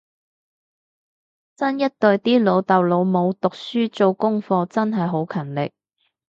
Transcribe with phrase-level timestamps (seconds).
[1.59, 5.71] 新一代啲老豆老母讀書做功課真係好勤力